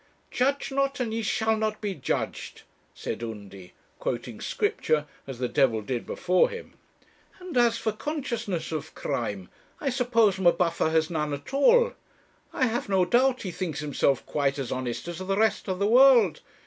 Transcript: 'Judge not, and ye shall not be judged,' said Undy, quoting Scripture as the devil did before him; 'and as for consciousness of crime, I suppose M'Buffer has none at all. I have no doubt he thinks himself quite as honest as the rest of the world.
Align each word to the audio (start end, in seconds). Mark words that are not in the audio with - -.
'Judge 0.31 0.71
not, 0.71 0.99
and 0.99 1.13
ye 1.13 1.21
shall 1.21 1.55
not 1.55 1.79
be 1.79 1.93
judged,' 1.93 2.63
said 2.95 3.21
Undy, 3.21 3.71
quoting 3.99 4.41
Scripture 4.41 5.05
as 5.27 5.37
the 5.37 5.47
devil 5.47 5.83
did 5.83 6.07
before 6.07 6.49
him; 6.49 6.73
'and 7.39 7.55
as 7.55 7.77
for 7.77 7.91
consciousness 7.91 8.71
of 8.71 8.95
crime, 8.95 9.47
I 9.79 9.91
suppose 9.91 10.39
M'Buffer 10.39 10.89
has 10.89 11.11
none 11.11 11.35
at 11.35 11.53
all. 11.53 11.93
I 12.51 12.65
have 12.65 12.89
no 12.89 13.05
doubt 13.05 13.43
he 13.43 13.51
thinks 13.51 13.81
himself 13.81 14.25
quite 14.25 14.57
as 14.57 14.71
honest 14.71 15.07
as 15.07 15.19
the 15.19 15.37
rest 15.37 15.67
of 15.69 15.77
the 15.77 15.85
world. 15.85 16.41